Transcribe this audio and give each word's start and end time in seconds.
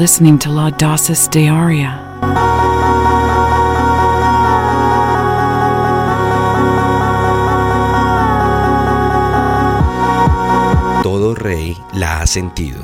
listening 0.00 0.38
to. 0.38 0.48
Todo 11.02 11.34
rey 11.34 11.76
la 11.92 12.22
ha 12.22 12.26
sentido. 12.26 12.82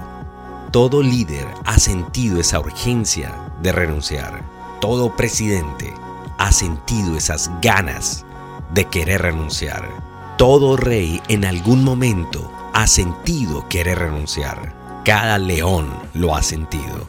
Todo 0.71 1.03
líder 1.03 1.47
ha 1.65 1.79
sentido 1.79 2.39
esa 2.39 2.61
urgencia 2.61 3.35
de 3.63 3.73
renunciar. 3.73 4.43
Todo 4.83 5.17
presidente 5.17 5.95
ha 6.37 6.53
sentido 6.53 7.17
esas 7.17 7.51
ganas 7.63 8.27
de 8.75 8.85
querer 8.85 9.23
renunciar. 9.23 9.89
Todo 10.37 10.77
rey 10.77 11.23
en 11.29 11.47
algún 11.47 11.83
momento 11.83 12.53
ha 12.75 12.87
sentido 12.87 13.67
querer 13.71 14.01
renunciar. 14.01 14.76
Cada 15.07 15.39
león 15.39 15.89
lo 16.15 16.35
ha 16.35 16.43
sentido. 16.43 17.07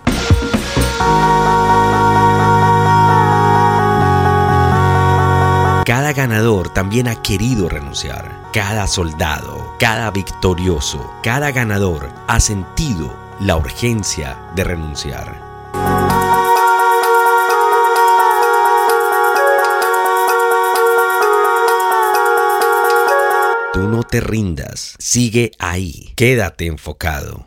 Cada 5.84 6.14
ganador 6.14 6.70
también 6.70 7.08
ha 7.08 7.20
querido 7.24 7.68
renunciar. 7.70 8.52
Cada 8.54 8.86
soldado, 8.86 9.74
cada 9.80 10.12
victorioso, 10.12 11.12
cada 11.24 11.52
ganador 11.52 12.12
ha 12.28 12.40
sentido 12.40 13.12
la 13.40 13.58
urgencia 13.58 14.38
de 14.56 14.64
renunciar. 14.64 15.42
Tú 23.74 23.88
no 23.88 24.04
te 24.04 24.22
rindas, 24.22 24.96
sigue 25.00 25.52
ahí, 25.58 26.14
quédate 26.16 26.68
enfocado, 26.68 27.47